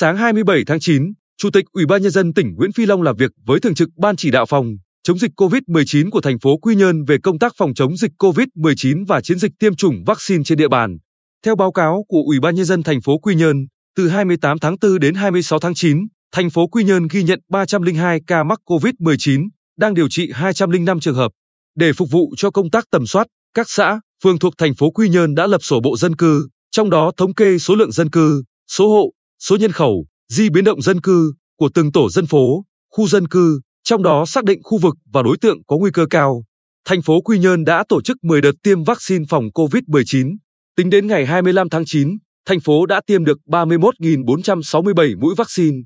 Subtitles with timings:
[0.00, 3.16] Sáng 27 tháng 9, Chủ tịch Ủy ban nhân dân tỉnh Nguyễn Phi Long làm
[3.16, 4.66] việc với thường trực Ban chỉ đạo phòng
[5.02, 9.06] chống dịch COVID-19 của thành phố Quy Nhơn về công tác phòng chống dịch COVID-19
[9.06, 10.98] và chiến dịch tiêm chủng vaccine trên địa bàn.
[11.44, 13.56] Theo báo cáo của Ủy ban nhân dân thành phố Quy Nhơn,
[13.96, 15.98] từ 28 tháng 4 đến 26 tháng 9,
[16.32, 19.48] thành phố Quy Nhơn ghi nhận 302 ca mắc COVID-19,
[19.78, 21.32] đang điều trị 205 trường hợp.
[21.76, 25.08] Để phục vụ cho công tác tầm soát, các xã, phường thuộc thành phố Quy
[25.08, 28.42] Nhơn đã lập sổ bộ dân cư, trong đó thống kê số lượng dân cư,
[28.68, 32.64] số hộ, số nhân khẩu, di biến động dân cư của từng tổ dân phố,
[32.90, 36.06] khu dân cư, trong đó xác định khu vực và đối tượng có nguy cơ
[36.10, 36.44] cao.
[36.84, 40.36] Thành phố Quy Nhơn đã tổ chức 10 đợt tiêm vaccine phòng COVID-19.
[40.76, 45.76] Tính đến ngày 25 tháng 9, thành phố đã tiêm được 31.467 mũi vaccine.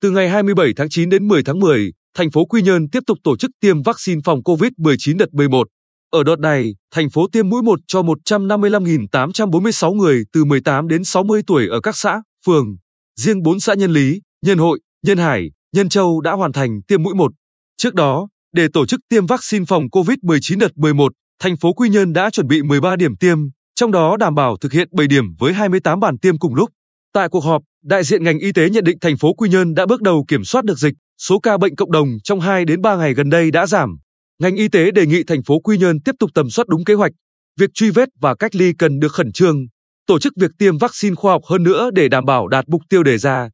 [0.00, 3.18] Từ ngày 27 tháng 9 đến 10 tháng 10, thành phố Quy Nhơn tiếp tục
[3.24, 5.68] tổ chức tiêm vaccine phòng COVID-19 đợt 11.
[6.10, 11.42] Ở đợt này, thành phố tiêm mũi 1 cho 155.846 người từ 18 đến 60
[11.46, 12.76] tuổi ở các xã, phường.
[13.20, 17.02] Riêng 4 xã Nhân Lý, Nhân Hội, Nhân Hải, Nhân Châu đã hoàn thành tiêm
[17.02, 17.32] mũi 1.
[17.76, 22.12] Trước đó, để tổ chức tiêm vaccine phòng COVID-19 đợt 11, thành phố Quy Nhơn
[22.12, 23.38] đã chuẩn bị 13 điểm tiêm,
[23.74, 26.70] trong đó đảm bảo thực hiện 7 điểm với 28 bản tiêm cùng lúc.
[27.12, 29.86] Tại cuộc họp, đại diện ngành y tế nhận định thành phố Quy Nhơn đã
[29.86, 32.96] bước đầu kiểm soát được dịch, số ca bệnh cộng đồng trong 2 đến 3
[32.96, 33.96] ngày gần đây đã giảm.
[34.42, 36.94] Ngành y tế đề nghị thành phố Quy Nhơn tiếp tục tầm soát đúng kế
[36.94, 37.12] hoạch.
[37.60, 39.56] Việc truy vết và cách ly cần được khẩn trương,
[40.06, 43.02] tổ chức việc tiêm vaccine khoa học hơn nữa để đảm bảo đạt mục tiêu
[43.02, 43.48] đề ra.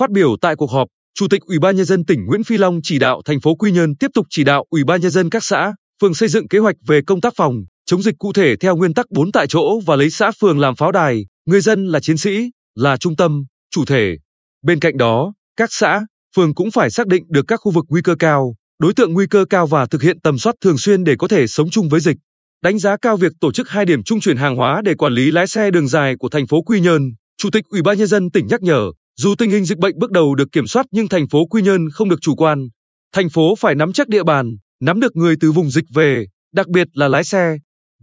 [0.00, 2.80] Phát biểu tại cuộc họp, Chủ tịch Ủy ban nhân dân tỉnh Nguyễn Phi Long
[2.82, 5.44] chỉ đạo thành phố Quy Nhơn tiếp tục chỉ đạo Ủy ban nhân dân các
[5.44, 7.54] xã, phường xây dựng kế hoạch về công tác phòng
[7.86, 10.76] chống dịch cụ thể theo nguyên tắc 4 tại chỗ và lấy xã phường làm
[10.76, 14.16] pháo đài, người dân là chiến sĩ, là trung tâm, chủ thể.
[14.62, 18.02] Bên cạnh đó, các xã, phường cũng phải xác định được các khu vực nguy
[18.02, 21.14] cơ cao, đối tượng nguy cơ cao và thực hiện tầm soát thường xuyên để
[21.18, 22.16] có thể sống chung với dịch.
[22.62, 25.30] Đánh giá cao việc tổ chức hai điểm trung chuyển hàng hóa để quản lý
[25.30, 27.02] lái xe đường dài của thành phố Quy Nhơn,
[27.38, 30.10] Chủ tịch Ủy ban nhân dân tỉnh nhắc nhở, dù tình hình dịch bệnh bước
[30.10, 32.68] đầu được kiểm soát nhưng thành phố Quy Nhơn không được chủ quan.
[33.14, 36.68] Thành phố phải nắm chắc địa bàn, nắm được người từ vùng dịch về, đặc
[36.68, 37.56] biệt là lái xe.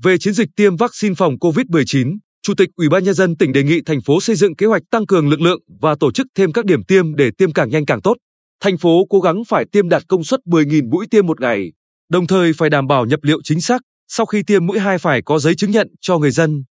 [0.04, 3.64] Về chiến dịch tiêm vaccine phòng COVID-19, Chủ tịch Ủy ban nhân dân tỉnh đề
[3.64, 6.52] nghị thành phố xây dựng kế hoạch tăng cường lực lượng và tổ chức thêm
[6.52, 8.16] các điểm tiêm để tiêm càng nhanh càng tốt.
[8.64, 11.72] Thành phố cố gắng phải tiêm đạt công suất 10.000 mũi tiêm một ngày,
[12.10, 13.82] đồng thời phải đảm bảo nhập liệu chính xác,
[14.16, 16.64] sau khi tiêm mũi 2 phải có giấy chứng nhận cho người dân.